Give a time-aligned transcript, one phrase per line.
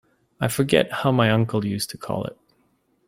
[0.39, 2.35] I forget how my uncle used to call it.